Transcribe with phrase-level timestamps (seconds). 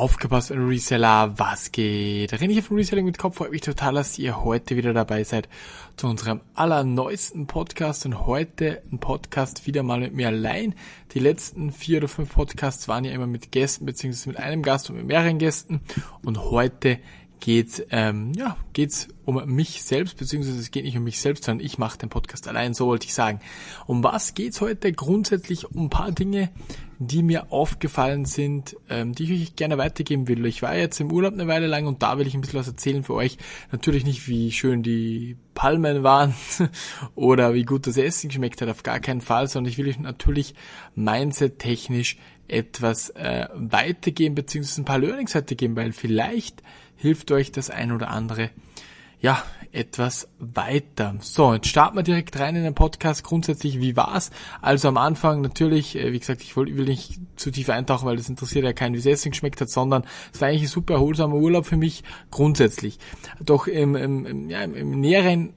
[0.00, 2.32] Aufgepasst, Reseller, was geht?
[2.32, 5.46] René von Reselling mit Kopf, freut mich total, dass ihr heute wieder dabei seid
[5.98, 10.74] zu unserem allerneuesten Podcast und heute ein Podcast wieder mal mit mir allein.
[11.12, 14.88] Die letzten vier oder fünf Podcasts waren ja immer mit Gästen, beziehungsweise mit einem Gast
[14.88, 15.82] und mit mehreren Gästen
[16.22, 16.98] und heute
[17.40, 21.64] geht ähm, ja geht's um mich selbst beziehungsweise es geht nicht um mich selbst, sondern
[21.64, 22.74] ich mache den Podcast allein.
[22.74, 23.40] So wollte ich sagen.
[23.86, 24.92] Um was geht's heute?
[24.92, 26.50] Grundsätzlich um ein paar Dinge,
[26.98, 30.44] die mir aufgefallen sind, ähm, die ich euch gerne weitergeben will.
[30.44, 32.68] Ich war jetzt im Urlaub eine Weile lang und da will ich ein bisschen was
[32.68, 33.38] erzählen für euch.
[33.72, 36.34] Natürlich nicht, wie schön die Palmen waren
[37.14, 39.98] oder wie gut das Essen geschmeckt hat, auf gar keinen Fall, sondern ich will euch
[39.98, 40.54] natürlich
[40.94, 42.18] mindset-technisch
[42.48, 46.62] etwas äh, weitergeben, beziehungsweise ein paar Learnings weitergeben, weil vielleicht
[46.96, 48.50] hilft euch das ein oder andere
[49.20, 49.42] ja,
[49.72, 51.14] etwas weiter.
[51.20, 53.22] So, jetzt starten wir direkt rein in den Podcast.
[53.22, 54.30] Grundsätzlich, wie war's?
[54.60, 58.28] Also am Anfang natürlich, äh, wie gesagt, ich will nicht zu tief eintauchen, weil das
[58.28, 61.36] interessiert ja keinen, wie es Essen geschmeckt hat, sondern es war eigentlich ein super erholsamer
[61.36, 62.98] Urlaub für mich, grundsätzlich.
[63.40, 65.54] Doch im, im, ja, im, im näheren,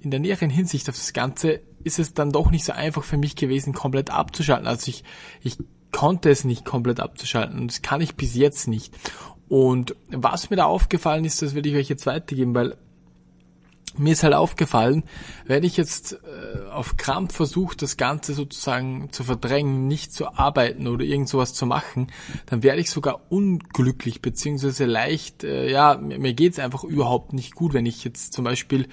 [0.00, 3.16] in der näheren Hinsicht auf das Ganze ist es dann doch nicht so einfach für
[3.16, 4.66] mich gewesen, komplett abzuschalten.
[4.66, 5.04] Also ich,
[5.42, 5.58] ich
[5.92, 8.92] konnte es nicht komplett abzuschalten und das kann ich bis jetzt nicht.
[9.48, 12.76] Und was mir da aufgefallen ist, das will ich euch jetzt weitergeben, weil
[13.98, 15.04] mir ist halt aufgefallen,
[15.46, 20.86] wenn ich jetzt äh, auf Krampf versuche, das Ganze sozusagen zu verdrängen, nicht zu arbeiten
[20.86, 22.08] oder irgend sowas zu machen,
[22.46, 27.54] dann werde ich sogar unglücklich, beziehungsweise leicht, äh, ja, mir, mir geht's einfach überhaupt nicht
[27.54, 28.88] gut, wenn ich jetzt zum Beispiel,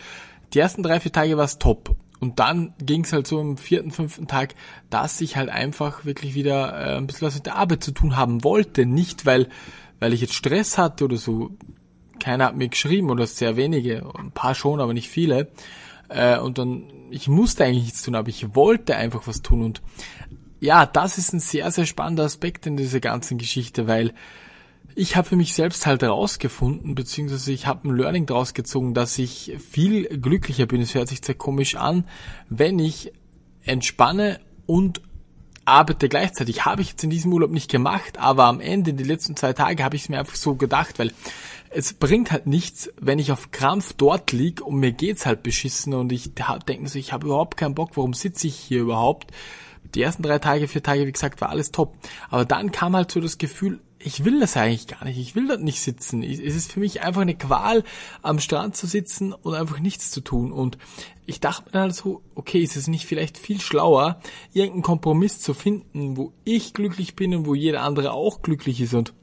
[0.53, 1.95] die ersten drei, vier Tage war es top.
[2.19, 4.55] Und dann ging's halt so im vierten, fünften Tag,
[4.89, 8.15] dass ich halt einfach wirklich wieder äh, ein bisschen was mit der Arbeit zu tun
[8.15, 8.85] haben wollte.
[8.85, 9.49] Nicht, weil,
[9.99, 11.51] weil ich jetzt Stress hatte oder so,
[12.23, 15.52] keiner hat mir geschrieben oder sehr wenige, ein paar schon, aber nicht viele.
[16.07, 19.61] Äh, und dann, ich musste eigentlich nichts tun, aber ich wollte einfach was tun.
[19.61, 19.81] Und
[20.61, 24.13] ja, das ist ein sehr, sehr spannender Aspekt in dieser ganzen Geschichte, weil
[24.95, 29.17] ich habe für mich selbst halt herausgefunden, beziehungsweise ich habe ein Learning daraus gezogen, dass
[29.17, 30.81] ich viel glücklicher bin.
[30.81, 32.05] Es hört sich sehr komisch an,
[32.49, 33.11] wenn ich
[33.63, 35.01] entspanne und
[35.66, 36.66] arbeite gleichzeitig.
[36.66, 39.84] Habe ich jetzt in diesem Urlaub nicht gemacht, aber am Ende, die letzten zwei Tage,
[39.84, 41.11] habe ich es mir einfach so gedacht, weil
[41.73, 45.94] es bringt halt nichts, wenn ich auf Krampf dort lieg und mir geht's halt beschissen
[45.94, 49.31] und ich denke so, ich habe überhaupt keinen Bock, warum sitze ich hier überhaupt?
[49.95, 51.95] Die ersten drei Tage, vier Tage, wie gesagt, war alles top.
[52.29, 55.17] Aber dann kam halt so das Gefühl, ich will das eigentlich gar nicht.
[55.17, 56.23] Ich will dort nicht sitzen.
[56.23, 57.84] Es ist für mich einfach eine Qual,
[58.22, 60.51] am Strand zu sitzen und einfach nichts zu tun.
[60.51, 60.78] Und
[61.25, 64.19] ich dachte mir halt so, okay, ist es nicht vielleicht viel schlauer,
[64.51, 68.94] irgendeinen Kompromiss zu finden, wo ich glücklich bin und wo jeder andere auch glücklich ist.
[68.94, 69.13] Und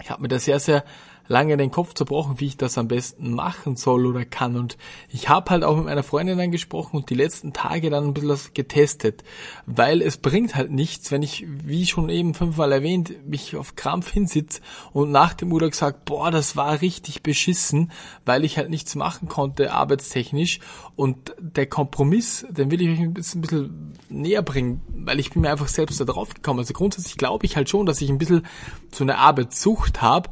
[0.00, 0.84] ich habe mir da sehr, sehr
[1.32, 4.56] lange den Kopf zerbrochen, wie ich das am besten machen soll oder kann.
[4.56, 4.76] Und
[5.08, 8.14] ich habe halt auch mit meiner Freundin dann gesprochen und die letzten Tage dann ein
[8.14, 9.24] bisschen das getestet,
[9.66, 14.12] weil es bringt halt nichts, wenn ich, wie schon eben fünfmal erwähnt, mich auf Krampf
[14.12, 14.60] hinsitz
[14.92, 17.90] und nach dem Urlaub sagt, boah, das war richtig beschissen,
[18.26, 20.60] weil ich halt nichts machen konnte, arbeitstechnisch.
[20.96, 25.30] Und der Kompromiss, den will ich euch ein bisschen, ein bisschen näher bringen, weil ich
[25.30, 26.60] bin mir einfach selbst da drauf gekommen.
[26.60, 28.46] Also grundsätzlich glaube ich halt schon, dass ich ein bisschen
[28.92, 30.28] so eine Arbeitssucht habe,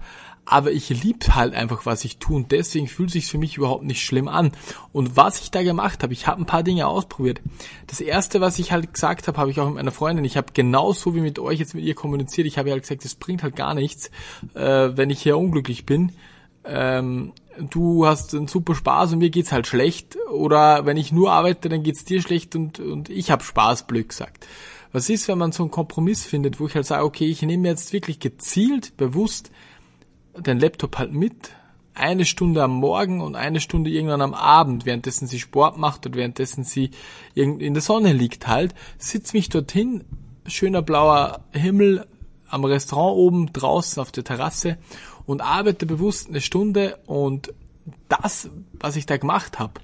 [0.50, 3.84] aber ich liebe halt einfach, was ich tue und deswegen fühlt sich für mich überhaupt
[3.84, 4.50] nicht schlimm an.
[4.92, 7.40] Und was ich da gemacht habe, ich habe ein paar Dinge ausprobiert.
[7.86, 10.24] Das erste, was ich halt gesagt habe, habe ich auch mit meiner Freundin.
[10.24, 12.48] Ich habe genauso wie mit euch jetzt mit ihr kommuniziert.
[12.48, 14.10] Ich habe halt gesagt, es bringt halt gar nichts,
[14.54, 16.10] äh, wenn ich hier unglücklich bin.
[16.64, 20.18] Ähm, du hast einen super Spaß und mir geht's halt schlecht.
[20.32, 24.08] Oder wenn ich nur arbeite, dann geht's dir schlecht und, und ich habe Spaß, blöd
[24.08, 24.48] gesagt.
[24.90, 27.68] Was ist, wenn man so einen Kompromiss findet, wo ich halt sage, okay, ich nehme
[27.68, 29.52] jetzt wirklich gezielt, bewusst
[30.40, 31.52] den Laptop halt mit,
[31.94, 36.16] eine Stunde am Morgen und eine Stunde irgendwann am Abend, währenddessen sie Sport macht und
[36.16, 36.90] währenddessen sie
[37.34, 40.04] in der Sonne liegt halt, sitz mich dorthin,
[40.46, 42.06] schöner blauer Himmel
[42.48, 44.78] am Restaurant oben draußen auf der Terrasse
[45.26, 47.52] und arbeite bewusst eine Stunde und
[48.08, 49.74] das, was ich da gemacht habe,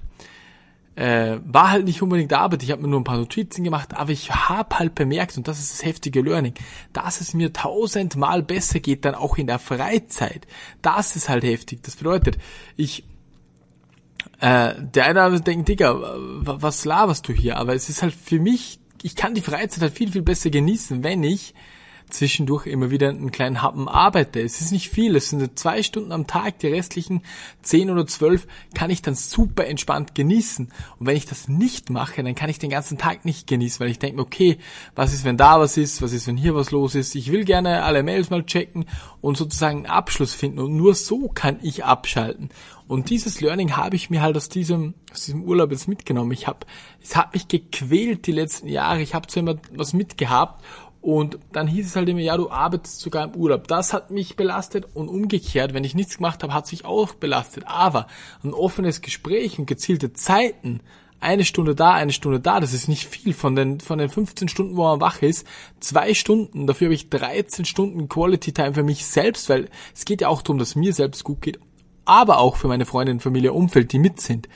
[0.97, 4.11] äh, war halt nicht unbedingt Arbeit, ich habe mir nur ein paar Notizen gemacht, aber
[4.11, 6.55] ich habe halt bemerkt, und das ist das heftige Learning,
[6.91, 10.47] dass es mir tausendmal besser geht, dann auch in der Freizeit.
[10.81, 11.83] Das ist halt heftig.
[11.83, 12.39] Das bedeutet,
[12.75, 13.03] ich
[14.39, 17.57] äh, der eine oder andere denkt, Digga, was laberst du hier?
[17.57, 21.03] Aber es ist halt für mich, ich kann die Freizeit halt viel, viel besser genießen,
[21.03, 21.53] wenn ich
[22.09, 24.41] zwischendurch immer wieder einen kleinen Happen arbeite.
[24.41, 27.21] Es ist nicht viel, es sind zwei Stunden am Tag, die restlichen
[27.61, 30.71] zehn oder zwölf kann ich dann super entspannt genießen.
[30.99, 33.91] Und wenn ich das nicht mache, dann kann ich den ganzen Tag nicht genießen, weil
[33.91, 34.57] ich denke, okay,
[34.95, 37.15] was ist, wenn da was ist, was ist, wenn hier was los ist.
[37.15, 38.85] Ich will gerne alle Mails mal checken
[39.21, 42.49] und sozusagen einen Abschluss finden und nur so kann ich abschalten.
[42.87, 46.31] Und dieses Learning habe ich mir halt aus diesem, aus diesem Urlaub jetzt mitgenommen.
[46.31, 46.59] Ich habe,
[47.03, 49.01] es hat mich gequält die letzten Jahre.
[49.01, 50.63] Ich habe zwar immer was mitgehabt
[51.01, 53.67] Und dann hieß es halt immer, ja, du arbeitest sogar im Urlaub.
[53.67, 57.65] Das hat mich belastet und umgekehrt, wenn ich nichts gemacht habe, hat sich auch belastet.
[57.67, 58.07] Aber
[58.43, 60.81] ein offenes Gespräch und gezielte Zeiten,
[61.19, 64.49] eine Stunde da, eine Stunde da, das ist nicht viel von den, von den 15
[64.49, 65.47] Stunden, wo man wach ist.
[65.79, 70.21] Zwei Stunden, dafür habe ich 13 Stunden Quality Time für mich selbst, weil es geht
[70.21, 71.59] ja auch darum, dass mir selbst gut geht
[72.07, 74.47] aber auch für meine Freundin, Familie, Umfeld, die mit sind.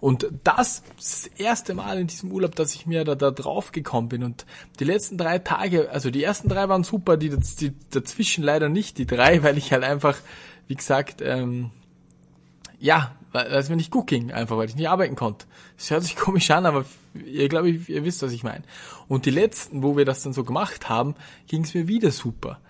[0.00, 3.72] Und das ist das erste Mal in diesem Urlaub, dass ich mir da, da drauf
[3.72, 4.22] gekommen bin.
[4.22, 4.44] Und
[4.78, 8.98] die letzten drei Tage, also die ersten drei waren super, die, die dazwischen leider nicht,
[8.98, 10.16] die drei, weil ich halt einfach,
[10.66, 11.70] wie gesagt, ähm,
[12.78, 15.46] ja, weil es mir nicht gut ging, einfach weil ich nicht arbeiten konnte.
[15.76, 16.84] Das hört sich komisch an, aber
[17.14, 18.64] ihr glaube ich, ihr wisst, was ich meine.
[19.08, 21.14] Und die letzten, wo wir das dann so gemacht haben,
[21.46, 22.60] ging es mir wieder super.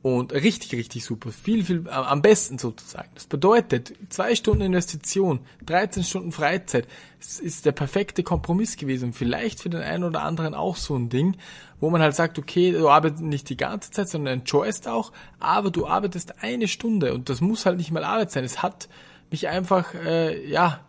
[0.00, 1.32] Und richtig, richtig super.
[1.32, 3.08] Viel, viel am besten sozusagen.
[3.14, 6.86] Das bedeutet, zwei Stunden Investition, 13 Stunden Freizeit.
[7.20, 9.12] Es ist der perfekte Kompromiss gewesen.
[9.12, 11.36] Vielleicht für den einen oder anderen auch so ein Ding,
[11.80, 15.70] wo man halt sagt, okay, du arbeitest nicht die ganze Zeit, sondern enjoyst auch, aber
[15.72, 18.44] du arbeitest eine Stunde und das muss halt nicht mal Arbeit sein.
[18.44, 18.88] Es hat
[19.30, 20.80] mich einfach, äh, ja,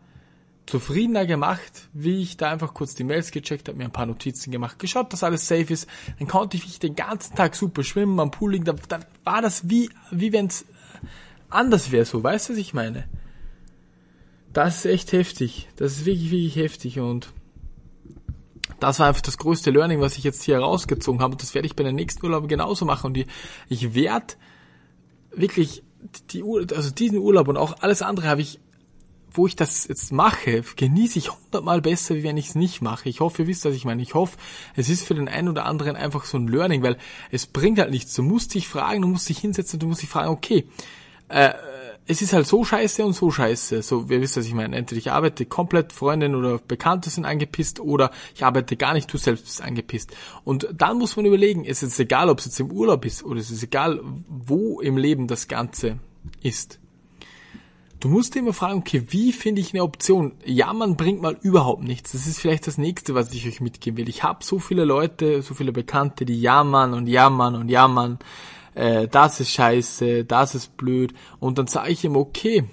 [0.69, 4.51] zufriedener gemacht, wie ich da einfach kurz die Mails gecheckt habe, mir ein paar Notizen
[4.51, 5.87] gemacht, geschaut, dass alles safe ist.
[6.19, 8.65] Dann konnte ich den ganzen Tag super schwimmen, am Pool liegen.
[8.65, 10.65] Da, da war das wie, wie wenn es
[11.49, 12.23] anders wäre, so.
[12.23, 13.07] Weißt du, was ich meine?
[14.53, 15.67] Das ist echt heftig.
[15.75, 17.33] Das ist wirklich, wirklich heftig und
[18.79, 21.33] das war einfach das größte Learning, was ich jetzt hier rausgezogen habe.
[21.33, 23.07] Und das werde ich bei den nächsten Urlauben genauso machen.
[23.07, 23.25] Und
[23.67, 24.35] ich werde
[25.31, 25.83] wirklich
[26.31, 28.59] die, also diesen Urlaub und auch alles andere habe ich
[29.31, 33.09] wo ich das jetzt mache, genieße ich hundertmal besser, wie wenn ich es nicht mache.
[33.09, 34.01] Ich hoffe, ihr wisst, was ich meine.
[34.01, 34.37] Ich hoffe,
[34.75, 36.97] es ist für den einen oder anderen einfach so ein Learning, weil
[37.31, 38.13] es bringt halt nichts.
[38.13, 40.65] Du musst dich fragen, du musst dich hinsetzen du musst dich fragen, okay,
[41.29, 41.53] äh,
[42.09, 43.83] es ist halt so scheiße und so scheiße.
[43.83, 44.75] So, ihr wisst, was ich meine.
[44.75, 49.19] Entweder ich arbeite komplett, Freundin oder Bekannte sind angepisst oder ich arbeite gar nicht, du
[49.19, 50.11] selbst bist angepisst.
[50.43, 53.39] Und dann muss man überlegen, ist es egal, ob es jetzt im Urlaub ist oder
[53.39, 55.99] es ist egal, wo im Leben das Ganze
[56.41, 56.79] ist.
[57.99, 60.31] Du musst dir immer fragen, okay, wie finde ich eine Option?
[60.45, 62.13] Jammern bringt mal überhaupt nichts.
[62.13, 64.07] Das ist vielleicht das nächste, was ich euch mitgeben will.
[64.07, 68.17] Ich habe so viele Leute, so viele Bekannte, die jammern und jammern und jammern.
[68.73, 71.13] Äh, das ist scheiße, das ist blöd.
[71.41, 72.63] Und dann sage ich ihm, okay,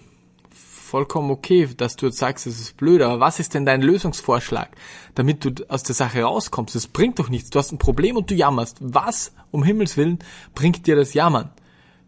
[0.50, 4.70] vollkommen okay, dass du jetzt sagst, es ist blöd, aber was ist denn dein Lösungsvorschlag,
[5.17, 6.76] damit du aus der Sache rauskommst?
[6.76, 7.50] Das bringt doch nichts.
[7.50, 8.76] Du hast ein Problem und du jammerst.
[8.81, 10.20] Was, um Himmels Willen,
[10.55, 11.50] bringt dir das Jammern?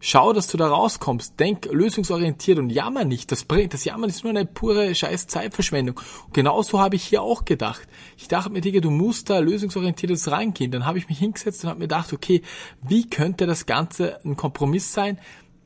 [0.01, 1.37] Schau, dass du da rauskommst.
[1.39, 3.31] Denk lösungsorientiert und jammer nicht.
[3.31, 5.99] Das bringt, das Jammern ist nur eine pure scheiß Zeitverschwendung.
[6.25, 7.81] Und genauso habe ich hier auch gedacht.
[8.17, 10.71] Ich dachte mir, Digga, du musst da lösungsorientiertes reingehen.
[10.71, 12.41] Dann habe ich mich hingesetzt und habe mir gedacht, okay,
[12.81, 15.19] wie könnte das Ganze ein Kompromiss sein,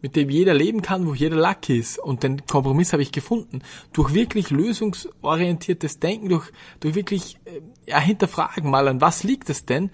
[0.03, 1.97] mit dem jeder leben kann, wo jeder lucky ist.
[1.97, 3.62] Und den Kompromiss habe ich gefunden.
[3.94, 6.51] Durch wirklich lösungsorientiertes Denken, durch,
[6.81, 9.91] durch wirklich äh, ja, hinterfragen mal, an was liegt es denn?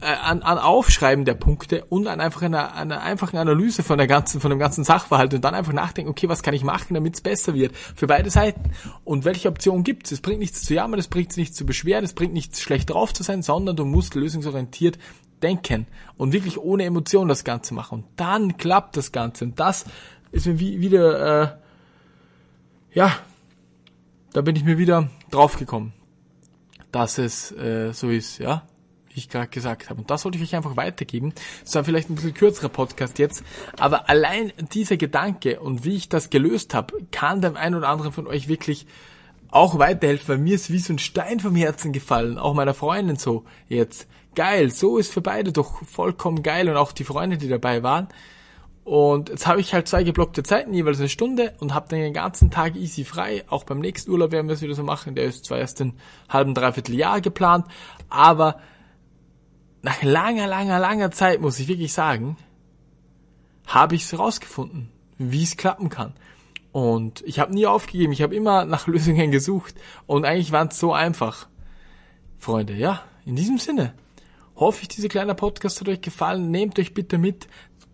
[0.00, 4.06] Äh, an, an Aufschreiben der Punkte und an einfach einer, einer einfachen Analyse von der
[4.06, 7.14] ganzen, von dem ganzen Sachverhalt und dann einfach nachdenken, okay, was kann ich machen, damit
[7.14, 8.70] es besser wird für beide Seiten?
[9.04, 10.12] Und welche Optionen gibt es?
[10.12, 13.12] Es bringt nichts zu jammern, es bringt nichts zu beschweren, es bringt nichts schlecht drauf
[13.12, 14.98] zu sein, sondern du musst lösungsorientiert
[15.42, 15.86] denken
[16.16, 18.00] und wirklich ohne Emotion das Ganze machen.
[18.00, 19.46] Und dann klappt das Ganze.
[19.46, 19.84] Und das
[20.30, 21.48] ist mir wie, wieder, äh,
[22.92, 23.16] ja,
[24.32, 25.92] da bin ich mir wieder draufgekommen,
[26.92, 28.64] dass es äh, so ist, ja
[29.14, 30.00] ich gerade gesagt habe.
[30.00, 31.32] Und das wollte ich euch einfach weitergeben.
[31.64, 33.42] Es war vielleicht ein bisschen kürzerer Podcast jetzt,
[33.78, 38.12] aber allein dieser Gedanke und wie ich das gelöst habe, kann dem einen oder anderen
[38.12, 38.86] von euch wirklich
[39.50, 43.16] auch weiterhelfen, weil mir ist wie so ein Stein vom Herzen gefallen, auch meiner Freundin
[43.16, 44.06] so jetzt.
[44.34, 48.08] Geil, so ist für beide doch vollkommen geil und auch die Freunde, die dabei waren.
[48.84, 52.50] Und jetzt habe ich halt zwei geblockte Zeiten, jeweils eine Stunde und habe den ganzen
[52.50, 53.44] Tag easy frei.
[53.48, 55.14] Auch beim nächsten Urlaub werden wir es wieder so machen.
[55.14, 55.92] Der ist zwar erst ein
[56.28, 57.66] halben, dreiviertel Jahr geplant,
[58.08, 58.60] aber
[59.82, 62.36] nach langer, langer, langer Zeit, muss ich wirklich sagen,
[63.66, 66.14] habe ich es rausgefunden, wie es klappen kann.
[66.72, 69.74] Und ich habe nie aufgegeben, ich habe immer nach Lösungen gesucht
[70.06, 71.48] und eigentlich waren es so einfach.
[72.38, 73.94] Freunde, ja, in diesem Sinne
[74.56, 76.50] hoffe ich, dieser kleine Podcast hat euch gefallen.
[76.50, 77.48] Nehmt euch bitte mit,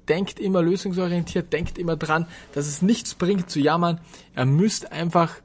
[0.08, 4.00] denkt immer lösungsorientiert, denkt immer dran, dass es nichts bringt zu jammern.
[4.36, 5.36] Ihr müsst einfach,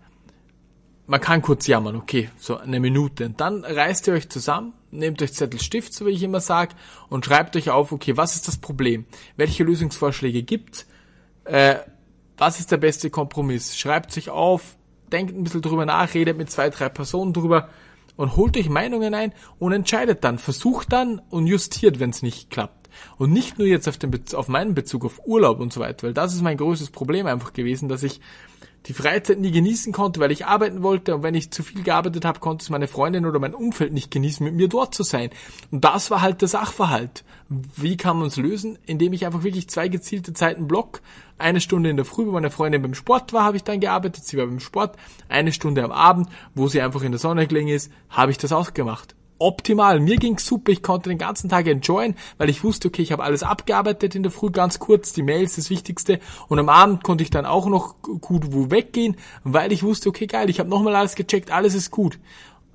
[1.10, 3.26] man kann kurz jammern, okay, so eine Minute.
[3.26, 6.76] Und dann reißt ihr euch zusammen nehmt euch Zettel Stift, so wie ich immer sage,
[7.10, 9.06] und schreibt euch auf, okay, was ist das Problem?
[9.38, 10.88] Welche Lösungsvorschläge gibt's?
[11.46, 11.76] Äh,
[12.38, 13.78] was ist der beste Kompromiss?
[13.78, 14.78] Schreibt sich auf,
[15.12, 17.70] denkt ein bisschen drüber nach, redet mit zwei, drei Personen drüber
[18.16, 22.50] und holt euch Meinungen ein und entscheidet dann, versucht dann und justiert, wenn es nicht
[22.50, 22.90] klappt.
[23.18, 26.08] Und nicht nur jetzt auf, den Be auf meinen Bezug auf Urlaub und so weiter,
[26.08, 28.20] weil das ist mein größtes Problem einfach gewesen, dass ich
[28.86, 32.26] die Freizeit nie genießen konnte, weil ich arbeiten wollte und wenn ich zu viel gearbeitet
[32.26, 35.30] habe, konnte es meine Freundin oder mein Umfeld nicht genießen, mit mir dort zu sein.
[35.72, 37.24] Und das war halt der Sachverhalt.
[37.50, 38.78] Wie kann man es lösen?
[38.86, 41.02] Indem ich einfach wirklich zwei gezielte Zeiten block.
[41.38, 44.26] Eine Stunde in der Früh, wo meine Freundin beim Sport war, habe ich dann gearbeitet,
[44.26, 44.96] sie war beim Sport.
[45.28, 48.52] Eine Stunde am Abend, wo sie einfach in der Sonne gelegen ist, habe ich das
[48.52, 50.00] auch gemacht optimal.
[50.00, 53.24] Mir ging's super, ich konnte den ganzen Tag enjoyen, weil ich wusste, okay, ich habe
[53.24, 56.20] alles abgearbeitet in der Früh, ganz kurz, die Mails, das Wichtigste.
[56.48, 60.28] Und am Abend konnte ich dann auch noch gut wo weggehen, weil ich wusste, okay,
[60.28, 62.20] geil, ich habe nochmal alles gecheckt, alles ist gut.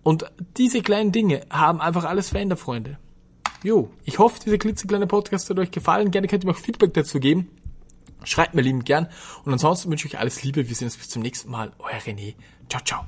[0.02, 2.99] Und diese kleinen Dinge haben einfach alles verändert, Freunde.
[3.62, 6.11] Jo, ich hoffe, dieser klitzekleine Podcast hat euch gefallen.
[6.11, 7.50] Gerne könnt ihr mir auch Feedback dazu geben.
[8.23, 9.09] Schreibt mir lieben gern.
[9.44, 10.68] Und ansonsten wünsche ich euch alles Liebe.
[10.68, 11.73] Wir sehen uns bis zum nächsten Mal.
[11.78, 12.35] Euer René.
[12.68, 13.04] Ciao, ciao.